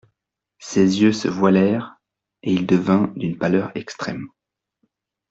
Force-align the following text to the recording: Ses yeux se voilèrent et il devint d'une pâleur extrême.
Ses 0.57 0.99
yeux 1.03 1.11
se 1.13 1.27
voilèrent 1.27 1.97
et 2.41 2.51
il 2.51 2.65
devint 2.65 3.13
d'une 3.15 3.37
pâleur 3.37 3.71
extrême. 3.75 4.29